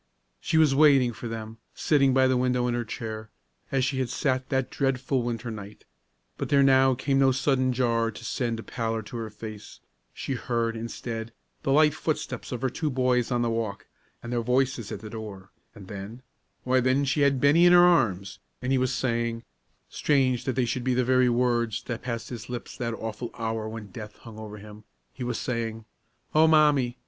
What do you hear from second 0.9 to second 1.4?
for